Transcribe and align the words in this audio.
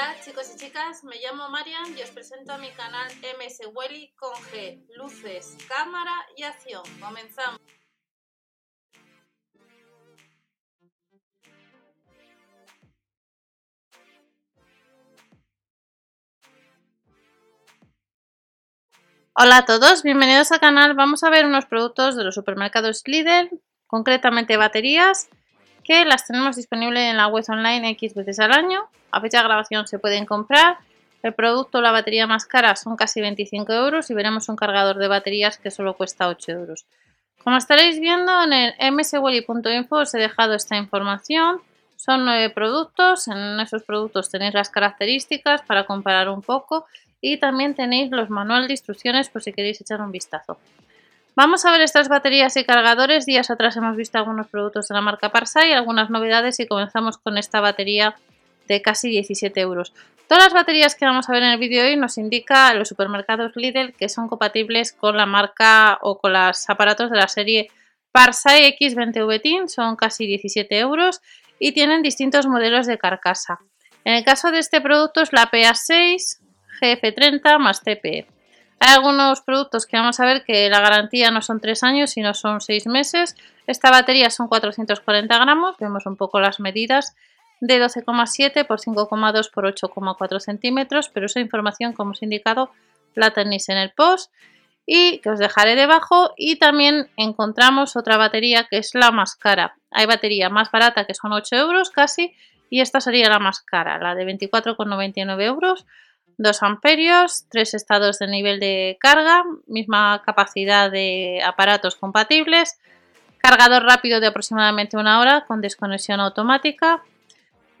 Hola 0.00 0.16
chicos 0.24 0.50
y 0.54 0.58
chicas, 0.58 1.04
me 1.04 1.16
llamo 1.16 1.50
Marian 1.50 1.94
y 1.94 2.00
os 2.00 2.08
presento 2.08 2.54
a 2.54 2.56
mi 2.56 2.70
canal 2.70 3.06
MS 3.38 3.68
Welly 3.74 4.14
con 4.16 4.32
G, 4.32 4.82
luces, 4.96 5.58
cámara 5.68 6.14
y 6.38 6.42
acción. 6.42 6.82
Comenzamos. 6.98 7.60
Hola 19.34 19.58
a 19.58 19.64
todos, 19.66 20.02
bienvenidos 20.02 20.50
al 20.50 20.60
canal. 20.60 20.94
Vamos 20.94 21.24
a 21.24 21.28
ver 21.28 21.44
unos 21.44 21.66
productos 21.66 22.16
de 22.16 22.24
los 22.24 22.34
supermercados 22.34 23.02
Lidl, 23.04 23.50
concretamente 23.86 24.56
baterías 24.56 25.28
que 25.84 26.06
las 26.06 26.26
tenemos 26.26 26.56
disponibles 26.56 27.02
en 27.02 27.18
la 27.18 27.26
web 27.26 27.44
online 27.50 27.90
X 27.90 28.14
veces 28.14 28.40
al 28.40 28.52
año. 28.52 28.88
A 29.10 29.20
fecha 29.20 29.38
de 29.38 29.44
grabación 29.44 29.86
se 29.86 29.98
pueden 29.98 30.26
comprar. 30.26 30.78
El 31.22 31.34
producto, 31.34 31.80
la 31.80 31.92
batería 31.92 32.26
más 32.26 32.46
cara, 32.46 32.76
son 32.76 32.96
casi 32.96 33.20
25 33.20 33.72
euros 33.72 34.10
y 34.10 34.14
veremos 34.14 34.48
un 34.48 34.56
cargador 34.56 34.96
de 34.96 35.08
baterías 35.08 35.58
que 35.58 35.70
solo 35.70 35.94
cuesta 35.94 36.28
8 36.28 36.52
euros. 36.52 36.86
Como 37.42 37.56
estaréis 37.56 37.98
viendo 38.00 38.32
en 38.44 38.52
el 38.52 38.92
mswelly.info 38.92 39.96
os 39.96 40.14
he 40.14 40.18
dejado 40.18 40.54
esta 40.54 40.76
información. 40.76 41.60
Son 41.96 42.24
nueve 42.24 42.48
productos, 42.50 43.28
en 43.28 43.60
esos 43.60 43.82
productos 43.82 44.30
tenéis 44.30 44.54
las 44.54 44.70
características 44.70 45.62
para 45.62 45.84
comparar 45.84 46.30
un 46.30 46.40
poco 46.40 46.86
y 47.20 47.38
también 47.38 47.74
tenéis 47.74 48.10
los 48.10 48.30
manuales 48.30 48.68
de 48.68 48.74
instrucciones 48.74 49.28
por 49.28 49.42
si 49.42 49.52
queréis 49.52 49.80
echar 49.80 50.00
un 50.00 50.10
vistazo. 50.10 50.58
Vamos 51.36 51.64
a 51.64 51.70
ver 51.70 51.82
estas 51.82 52.08
baterías 52.08 52.56
y 52.56 52.64
cargadores. 52.64 53.26
Días 53.26 53.50
atrás 53.50 53.76
hemos 53.76 53.96
visto 53.96 54.18
algunos 54.18 54.48
productos 54.48 54.88
de 54.88 54.94
la 54.94 55.00
marca 55.00 55.30
Parsai, 55.30 55.72
algunas 55.72 56.10
novedades 56.10 56.58
y 56.60 56.66
comenzamos 56.66 57.18
con 57.18 57.38
esta 57.38 57.60
batería 57.60 58.16
de 58.70 58.82
casi 58.82 59.10
17 59.10 59.60
euros. 59.60 59.92
Todas 60.28 60.44
las 60.44 60.54
baterías 60.54 60.94
que 60.94 61.04
vamos 61.04 61.28
a 61.28 61.32
ver 61.32 61.42
en 61.42 61.50
el 61.50 61.58
vídeo 61.58 61.82
hoy 61.82 61.96
nos 61.96 62.18
indica 62.18 62.72
los 62.72 62.88
supermercados 62.88 63.50
Lidl 63.56 63.94
que 63.94 64.08
son 64.08 64.28
compatibles 64.28 64.92
con 64.92 65.16
la 65.16 65.26
marca 65.26 65.98
o 66.02 66.18
con 66.18 66.32
los 66.32 66.70
aparatos 66.70 67.10
de 67.10 67.16
la 67.16 67.26
serie 67.26 67.68
Parsai 68.12 68.76
X20V 68.78 69.42
TIN, 69.42 69.68
son 69.68 69.96
casi 69.96 70.24
17 70.26 70.78
euros 70.78 71.20
y 71.58 71.72
tienen 71.72 72.02
distintos 72.02 72.46
modelos 72.46 72.86
de 72.86 72.96
carcasa. 72.96 73.58
En 74.04 74.14
el 74.14 74.24
caso 74.24 74.52
de 74.52 74.60
este 74.60 74.80
producto 74.80 75.20
es 75.20 75.32
la 75.32 75.50
PA6, 75.50 76.38
GF30 76.80 77.58
más 77.58 77.82
TPE. 77.82 78.28
Hay 78.78 78.94
algunos 78.94 79.40
productos 79.42 79.84
que 79.84 79.96
vamos 79.96 80.20
a 80.20 80.24
ver 80.24 80.44
que 80.44 80.70
la 80.70 80.80
garantía 80.80 81.32
no 81.32 81.42
son 81.42 81.60
3 81.60 81.82
años, 81.82 82.10
sino 82.12 82.34
son 82.34 82.60
6 82.60 82.86
meses. 82.86 83.34
Esta 83.66 83.90
batería 83.90 84.30
son 84.30 84.46
440 84.46 85.38
gramos, 85.38 85.76
vemos 85.78 86.06
un 86.06 86.16
poco 86.16 86.38
las 86.38 86.60
medidas 86.60 87.16
de 87.60 87.82
12,7 87.82 88.66
por 88.66 88.80
5,2 88.80 89.50
por 89.50 89.64
8,4 89.64 90.40
centímetros, 90.40 91.08
pero 91.08 91.26
esa 91.26 91.40
información, 91.40 91.92
como 91.92 92.12
os 92.12 92.22
he 92.22 92.26
indicado, 92.26 92.70
la 93.14 93.30
tenéis 93.32 93.68
en 93.68 93.76
el 93.76 93.90
post 93.92 94.32
y 94.86 95.18
que 95.18 95.30
os 95.30 95.38
dejaré 95.38 95.76
debajo. 95.76 96.32
Y 96.36 96.56
también 96.56 97.08
encontramos 97.16 97.96
otra 97.96 98.16
batería 98.16 98.66
que 98.68 98.78
es 98.78 98.94
la 98.94 99.10
más 99.10 99.36
cara. 99.36 99.76
Hay 99.90 100.06
batería 100.06 100.48
más 100.48 100.70
barata 100.70 101.04
que 101.04 101.14
son 101.14 101.32
8 101.32 101.56
euros 101.56 101.90
casi 101.90 102.34
y 102.70 102.80
esta 102.80 103.00
sería 103.00 103.28
la 103.28 103.38
más 103.38 103.60
cara, 103.60 103.98
la 103.98 104.14
de 104.14 104.24
24,99 104.24 105.42
euros 105.42 105.86
2 106.40 106.62
amperios, 106.62 107.44
3 107.50 107.74
estados 107.74 108.18
de 108.18 108.26
nivel 108.26 108.60
de 108.60 108.96
carga, 108.98 109.44
misma 109.66 110.22
capacidad 110.24 110.90
de 110.90 111.42
aparatos 111.44 111.96
compatibles, 111.96 112.80
cargador 113.38 113.84
rápido 113.84 114.20
de 114.20 114.28
aproximadamente 114.28 114.96
una 114.96 115.20
hora 115.20 115.44
con 115.46 115.60
desconexión 115.60 116.18
automática. 116.18 117.02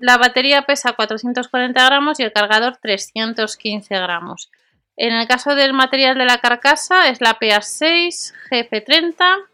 La 0.00 0.18
batería 0.18 0.62
pesa 0.62 0.94
440 0.94 1.84
gramos 1.84 2.18
y 2.18 2.24
el 2.24 2.32
cargador 2.32 2.78
315 2.78 3.94
gramos. 3.94 4.50
En 4.96 5.14
el 5.14 5.28
caso 5.28 5.54
del 5.54 5.72
material 5.72 6.18
de 6.18 6.24
la 6.24 6.38
carcasa 6.38 7.08
es 7.08 7.20
la 7.20 7.38
PA6 7.38 8.32
GF30 8.50 9.50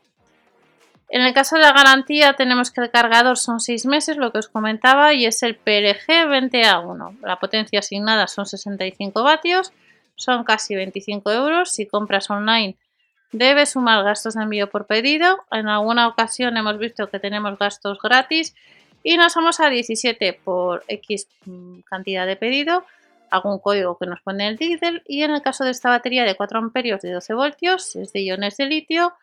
en 1.09 1.23
el 1.23 1.35
caso 1.35 1.57
de 1.57 1.63
la 1.63 1.73
garantía 1.73 2.33
tenemos 2.33 2.71
que 2.71 2.81
el 2.81 2.91
cargador 2.91 3.39
son 3.39 3.61
6 3.61 3.87
meses, 3.87 4.17
lo 4.17 4.33
que 4.33 4.39
os 4.39 4.49
comentaba, 4.49 5.15
y 5.15 5.25
es 5.27 5.43
el 5.43 5.55
PLG 5.55 6.27
20A1. 6.27 7.21
La 7.23 7.39
potencia 7.39 7.79
asignada 7.79 8.27
son 8.27 8.47
65 8.47 9.23
vatios, 9.23 9.73
son 10.17 10.43
casi 10.43 10.75
25 10.75 11.31
euros. 11.31 11.73
Si 11.73 11.87
compras 11.87 12.29
online 12.31 12.77
debes 13.31 13.71
sumar 13.71 14.03
gastos 14.03 14.35
de 14.35 14.43
envío 14.43 14.69
por 14.69 14.87
pedido. 14.87 15.45
En 15.53 15.69
alguna 15.69 16.09
ocasión 16.09 16.57
hemos 16.57 16.79
visto 16.79 17.09
que 17.09 17.21
tenemos 17.21 17.57
gastos 17.57 17.99
gratis 18.03 18.55
y 19.09 19.19
nos 19.19 19.37
vamos 19.37 19.61
a 19.61 19.71
17 19.71 20.33
por 20.33 20.83
X 20.89 21.29
mm, 21.45 21.83
cantidad 21.83 22.27
de 22.27 22.35
pedido. 22.35 22.85
Algún 23.31 23.61
código 23.61 23.97
que 23.97 24.07
nos 24.07 24.21
pone 24.21 24.49
el 24.49 24.57
diesel 24.57 25.05
y 25.07 25.23
en 25.23 25.31
el 25.31 25.43
caso 25.43 25.63
de 25.63 25.71
esta 25.71 25.91
batería 25.91 26.25
de 26.25 26.35
4 26.35 26.59
amperios 26.59 27.03
de 27.03 27.13
12 27.13 27.35
voltios 27.35 27.95
es 27.95 28.13
de 28.13 28.23
iones 28.23 28.57
de 28.57 28.67
litio 28.67 29.15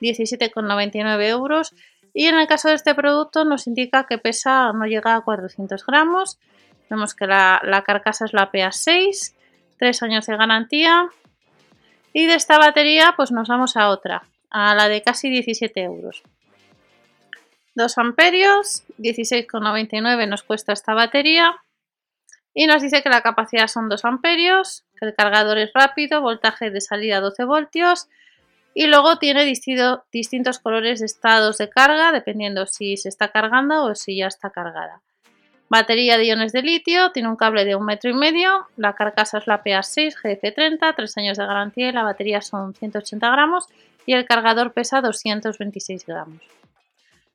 17,99 0.00 1.28
euros. 1.28 1.74
Y 2.14 2.28
en 2.28 2.36
el 2.36 2.46
caso 2.46 2.70
de 2.70 2.76
este 2.76 2.94
producto 2.94 3.44
nos 3.44 3.66
indica 3.66 4.06
que 4.06 4.16
pesa, 4.16 4.72
no 4.72 4.86
llega 4.86 5.16
a 5.16 5.20
400 5.20 5.84
gramos. 5.84 6.38
Vemos 6.88 7.14
que 7.14 7.26
la, 7.26 7.60
carcasa 7.84 8.24
es 8.24 8.32
la 8.32 8.50
PA6, 8.50 9.34
3 9.78 10.02
años 10.02 10.24
de 10.24 10.36
garantía. 10.38 11.10
Y 12.14 12.24
de 12.24 12.36
esta 12.36 12.56
batería 12.56 13.12
pues 13.14 13.32
nos 13.32 13.48
vamos 13.48 13.76
a 13.76 13.90
otra, 13.90 14.22
a 14.48 14.74
la 14.74 14.88
de 14.88 15.02
casi 15.02 15.28
17 15.28 15.78
euros. 15.82 16.22
2 17.76 17.98
amperios, 17.98 18.84
16,99 18.98 20.26
nos 20.28 20.42
cuesta 20.42 20.72
esta 20.72 20.94
batería. 20.94 21.54
Y 22.54 22.66
nos 22.66 22.80
dice 22.80 23.02
que 23.02 23.10
la 23.10 23.20
capacidad 23.20 23.68
son 23.68 23.90
2 23.90 24.04
amperios, 24.06 24.84
que 24.98 25.06
el 25.06 25.14
cargador 25.14 25.58
es 25.58 25.70
rápido, 25.74 26.22
voltaje 26.22 26.70
de 26.70 26.80
salida 26.80 27.20
12 27.20 27.44
voltios 27.44 28.08
y 28.72 28.86
luego 28.86 29.18
tiene 29.18 29.44
distintos 29.44 30.58
colores 30.58 31.00
de 31.00 31.06
estados 31.06 31.58
de 31.58 31.68
carga, 31.68 32.12
dependiendo 32.12 32.66
si 32.66 32.96
se 32.96 33.10
está 33.10 33.28
cargando 33.28 33.84
o 33.84 33.94
si 33.94 34.16
ya 34.16 34.26
está 34.26 34.50
cargada. 34.50 35.02
Batería 35.68 36.16
de 36.16 36.26
iones 36.26 36.52
de 36.52 36.62
litio, 36.62 37.10
tiene 37.12 37.28
un 37.28 37.36
cable 37.36 37.64
de 37.64 37.74
un 37.74 37.84
metro 37.84 38.10
y 38.10 38.14
medio, 38.14 38.66
la 38.76 38.94
carcasa 38.94 39.38
es 39.38 39.46
la 39.46 39.62
PA6 39.62 40.14
GF30, 40.22 40.94
3 40.94 41.18
años 41.18 41.38
de 41.38 41.46
garantía 41.46 41.88
y 41.88 41.92
la 41.92 42.04
batería 42.04 42.40
son 42.40 42.74
180 42.74 43.30
gramos 43.30 43.66
y 44.06 44.14
el 44.14 44.24
cargador 44.24 44.72
pesa 44.72 45.00
226 45.00 46.06
gramos. 46.06 46.40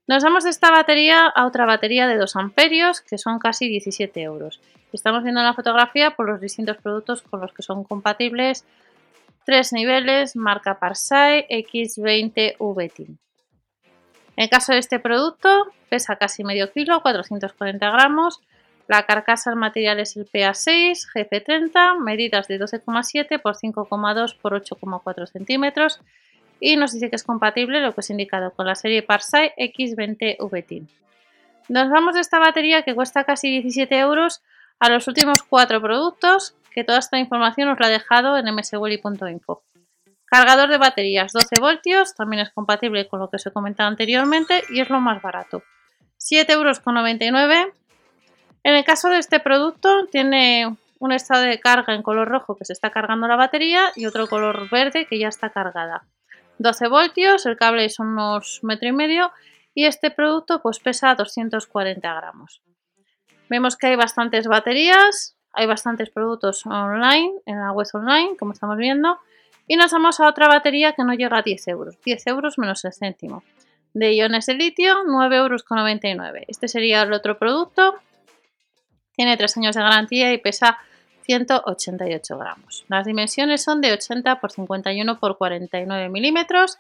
Nos 0.08 0.24
vamos 0.24 0.44
de 0.44 0.50
esta 0.50 0.72
batería 0.72 1.28
a 1.28 1.46
otra 1.46 1.66
batería 1.66 2.08
de 2.08 2.18
2 2.18 2.36
amperios 2.36 3.02
que 3.02 3.18
son 3.18 3.40
casi 3.40 3.70
17 3.70 4.22
euros. 4.22 4.60
Estamos 4.92 5.24
viendo 5.24 5.40
en 5.40 5.46
la 5.46 5.54
fotografía 5.54 6.12
por 6.12 6.28
los 6.28 6.42
distintos 6.42 6.78
productos 6.78 7.22
con 7.22 7.40
los 7.40 7.54
que 7.54 7.62
son 7.62 7.84
compatibles 7.84 8.66
Tres 9.44 9.74
niveles, 9.74 10.36
marca 10.36 10.78
Parsai 10.78 11.48
X20VT. 11.50 13.08
En 13.08 13.18
el 14.44 14.50
caso 14.50 14.74
de 14.74 14.80
este 14.80 15.00
producto, 15.00 15.72
pesa 15.90 16.16
casi 16.16 16.44
medio 16.44 16.72
kilo, 16.72 17.02
440 17.02 17.90
gramos. 17.90 18.40
La 18.88 19.04
carcasa 19.04 19.50
del 19.50 19.58
material 19.58 20.00
es 20.00 20.16
el 20.16 20.30
PA6 20.30 21.08
GF30, 21.14 22.00
medidas 22.00 22.48
de 22.48 22.60
12,7 22.60 23.42
por 23.42 23.56
5,2 23.56 24.38
por 24.40 24.54
8,4 24.54 25.26
centímetros 25.28 26.02
y 26.62 26.78
nos 26.78 26.94
dice 26.94 27.10
que 27.10 27.16
es 27.18 27.24
compatible 27.24 27.82
lo 27.82 27.94
que 27.94 28.02
he 28.08 28.12
indicado 28.12 28.52
con 28.52 28.68
la 28.68 28.76
serie 28.76 29.02
Parsai 29.02 29.52
X20VT. 29.58 30.88
Nos 31.68 31.90
vamos 31.90 32.14
de 32.14 32.22
esta 32.22 32.40
batería 32.40 32.84
que 32.84 32.94
cuesta 32.94 33.24
casi 33.24 33.50
17 33.50 33.98
euros 33.98 34.42
a 34.80 34.90
los 34.90 35.08
últimos 35.08 35.42
cuatro 35.42 35.82
productos 35.82 36.56
que 36.72 36.84
toda 36.84 37.00
esta 37.00 37.18
información 37.18 37.68
os 37.70 37.80
la 37.80 37.88
he 37.88 37.92
dejado 37.92 38.38
en 38.38 38.46
mswelly.info. 38.54 39.64
Cargador 40.26 40.70
de 40.70 40.78
baterías 40.78 41.34
12 41.34 41.60
voltios, 41.60 42.16
también 42.16 42.44
es 42.44 42.52
compatible 42.52 43.08
con 43.08 43.20
lo 43.20 43.30
que 43.30 43.38
os 43.38 43.46
he 43.46 43.52
comentado 43.52 43.90
anteriormente 43.90 44.64
y 44.70 44.80
es 44.82 44.90
lo 44.90 45.02
más 45.02 45.22
barato. 45.22 45.64
7,99 46.20 46.52
euros. 46.52 47.76
En 48.64 48.76
el 48.76 48.86
caso 48.86 49.10
de 49.10 49.18
este 49.18 49.40
producto 49.40 50.06
tiene 50.12 50.78
un 51.00 51.12
estado 51.12 51.42
de 51.42 51.60
carga 51.60 51.96
en 51.96 52.04
color 52.04 52.30
rojo 52.30 52.56
que 52.56 52.66
se 52.66 52.74
está 52.74 52.92
cargando 52.92 53.28
la 53.28 53.36
batería 53.36 53.92
y 53.96 54.06
otro 54.06 54.28
color 54.28 54.70
verde 54.70 55.08
que 55.08 55.18
ya 55.18 55.28
está 55.28 55.50
cargada. 55.50 56.06
12 56.62 56.88
voltios, 56.90 57.46
el 57.48 57.58
cable 57.58 57.86
es 57.86 58.00
unos 58.00 58.60
metro 58.62 58.88
y 58.88 58.92
medio 58.92 59.32
y 59.74 59.86
este 59.86 60.12
producto 60.12 60.62
pues 60.62 60.80
pesa 60.80 61.16
240 61.16 62.14
gramos. 62.14 62.62
Vemos 63.50 63.76
que 63.78 63.88
hay 63.88 63.96
bastantes 63.96 64.48
baterías, 64.48 65.36
hay 65.54 65.66
bastantes 65.66 66.12
productos 66.12 66.66
online, 66.66 67.34
en 67.46 67.60
la 67.60 67.72
web 67.72 67.88
online, 67.94 68.38
como 68.38 68.54
estamos 68.54 68.78
viendo. 68.78 69.18
Y 69.68 69.76
nos 69.76 69.92
vamos 69.92 70.20
a 70.20 70.28
otra 70.28 70.48
batería 70.48 70.94
que 70.94 71.04
no 71.04 71.14
llega 71.14 71.38
a 71.38 71.42
10 71.42 71.68
euros, 71.70 71.98
10 72.06 72.28
euros 72.28 72.58
menos 72.58 72.86
el 72.86 72.94
céntimo. 72.94 73.44
De 73.94 74.14
iones 74.14 74.46
de 74.46 74.54
litio, 74.54 75.04
9,99 75.06 75.36
euros. 75.36 75.64
Este 76.48 76.68
sería 76.68 77.02
el 77.02 77.12
otro 77.12 77.38
producto. 77.40 77.96
Tiene 79.16 79.36
3 79.36 79.58
años 79.58 79.76
de 79.76 79.82
garantía 79.82 80.32
y 80.32 80.38
pesa 80.38 80.78
188 81.32 82.38
gramos. 82.38 82.84
Las 82.90 83.06
dimensiones 83.06 83.64
son 83.64 83.80
de 83.80 83.94
80 83.94 84.32
x 84.34 84.54
51 84.56 85.12
x 85.14 85.22
49 85.38 86.10
milímetros. 86.10 86.78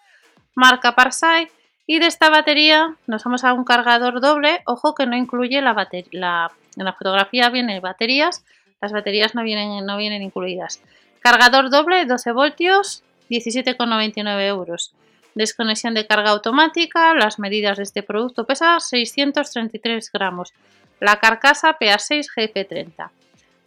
Marca 0.56 0.94
Parsai. 0.94 1.50
Y 1.88 2.00
de 2.00 2.08
esta 2.08 2.30
batería 2.30 2.96
nos 3.08 3.24
vamos 3.24 3.46
a 3.46 3.54
un 3.54 3.64
cargador 3.64 4.20
doble. 4.20 4.62
Ojo 4.66 4.94
que 4.94 5.06
no 5.06 5.16
incluye 5.16 5.62
la 5.62 5.74
batería. 5.74 6.52
en 6.76 6.86
la 6.86 6.94
fotografía 6.94 7.50
viene 7.50 7.80
baterías, 7.80 8.44
Las 8.82 8.92
baterías 8.92 9.36
no 9.36 9.44
vienen, 9.44 9.86
no 9.86 9.98
vienen 9.98 10.22
incluidas. 10.22 10.82
Cargador 11.22 11.70
doble 11.70 12.06
12 12.06 12.32
voltios, 12.34 13.04
17,99 13.30 14.48
euros. 14.48 14.94
Desconexión 15.34 15.94
de 15.94 16.08
carga 16.08 16.32
automática. 16.32 17.14
Las 17.14 17.40
medidas 17.40 17.78
de 17.78 17.84
este 17.84 18.04
producto 18.04 18.46
pesa 18.46 18.80
633 18.80 20.12
gramos. 20.12 20.54
La 21.00 21.20
carcasa 21.20 21.78
PA6 21.80 22.28
GP30. 22.36 23.10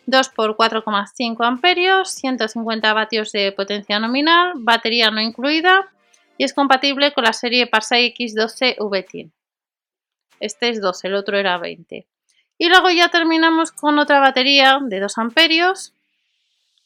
2 0.06 0.29
por 0.31 0.56
4,5 0.56 1.45
amperios, 1.47 2.11
150 2.11 2.93
vatios 2.93 3.33
de 3.33 3.53
potencia 3.53 3.99
nominal, 3.99 4.53
batería 4.56 5.11
no 5.11 5.21
incluida 5.21 5.91
y 6.37 6.45
es 6.45 6.53
compatible 6.53 7.12
con 7.12 7.25
la 7.25 7.33
serie 7.33 7.67
Parsai 7.67 8.15
X12 8.15 8.77
VT. 8.79 9.31
Este 10.41 10.69
es 10.69 10.81
12, 10.81 11.09
el 11.09 11.15
otro 11.15 11.39
era 11.39 11.59
20. 11.59 12.06
Y 12.59 12.69
luego 12.69 12.91
ya 12.91 13.09
terminamos 13.09 13.73
con 13.73 13.99
otra 13.99 14.21
batería 14.21 14.79
de 14.83 15.01
2 15.01 15.19
amperios 15.19 15.95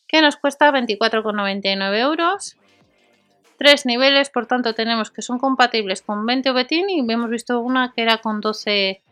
que 0.07 0.23
nos 0.23 0.37
cuesta 0.37 0.73
24,99 0.73 1.99
euros. 1.99 2.57
Tres 3.59 3.85
niveles, 3.85 4.31
por 4.31 4.47
tanto 4.47 4.75
tenemos 4.75 5.11
que 5.11 5.23
son 5.23 5.39
compatibles 5.39 6.03
con 6.03 6.25
20 6.25 6.53
VTIN 6.53 6.91
y 6.91 7.13
hemos 7.13 7.29
visto 7.29 7.61
una 7.61 7.93
que 7.93 8.03
era 8.03 8.19
con 8.19 8.41
12 8.41 9.03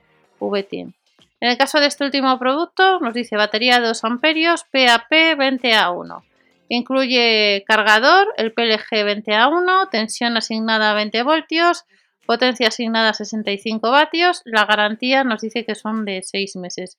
VTIN. 0.41 0.95
En 1.41 1.51
el 1.51 1.59
caso 1.59 1.81
de 1.81 1.87
este 1.87 2.05
último 2.05 2.39
producto 2.39 2.99
nos 3.01 3.15
dice 3.15 3.37
batería 3.37 3.79
de 3.79 3.87
2 3.89 4.05
amperios 4.05 4.65
PAP 4.65 5.11
20A1. 5.11 6.23
Incluye 6.69 7.63
cargador, 7.67 8.33
el 8.37 8.53
PLG 8.53 8.89
20A1, 8.91 9.91
tensión 9.91 10.37
asignada 10.37 10.91
a 10.91 10.95
20 10.95 11.23
voltios, 11.23 11.85
potencia 12.25 12.69
asignada 12.69 13.11
a 13.11 13.15
65 13.15 13.91
vatios. 13.91 14.43
La 14.45 14.65
garantía 14.65 15.25
nos 15.25 15.43
dice 15.43 15.65
que 15.65 15.75
son 15.75 16.05
de 16.05 16.23
6 16.23 16.57
meses. 16.57 16.99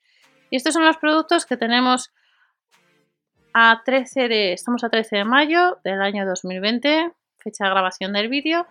Y 0.49 0.55
estos 0.55 0.73
son 0.73 0.85
los 0.85 0.97
productos 0.97 1.45
que 1.45 1.57
tenemos 1.57 2.11
a 3.53 3.81
13 3.83 4.27
de, 4.29 4.53
estamos 4.53 4.83
a 4.83 4.89
13 4.89 5.17
de 5.17 5.25
mayo 5.25 5.79
del 5.83 6.01
año 6.01 6.25
2020, 6.25 7.11
fecha 7.39 7.65
de 7.65 7.69
grabación 7.71 8.13
del 8.13 8.29
vídeo. 8.29 8.67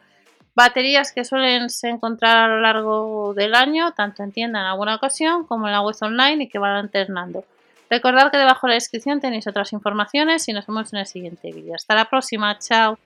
Baterías 0.56 1.12
que 1.12 1.26
suelen 1.26 1.68
se 1.68 1.90
encontrar 1.90 2.38
a 2.38 2.48
lo 2.48 2.60
largo 2.62 3.34
del 3.34 3.54
año, 3.54 3.92
tanto 3.92 4.22
en 4.22 4.32
tienda 4.32 4.60
en 4.60 4.64
alguna 4.64 4.94
ocasión 4.94 5.44
como 5.44 5.66
en 5.66 5.72
la 5.72 5.82
web 5.82 5.94
online 6.00 6.44
y 6.44 6.48
que 6.48 6.58
van 6.58 6.76
alternando. 6.76 7.44
Recordad 7.90 8.30
que 8.32 8.38
debajo 8.38 8.66
de 8.66 8.70
la 8.70 8.76
descripción 8.76 9.20
tenéis 9.20 9.46
otras 9.46 9.74
informaciones 9.74 10.48
y 10.48 10.54
nos 10.54 10.66
vemos 10.66 10.94
en 10.94 11.00
el 11.00 11.06
siguiente 11.06 11.52
vídeo. 11.52 11.74
Hasta 11.74 11.94
la 11.94 12.06
próxima, 12.06 12.58
chao. 12.58 12.98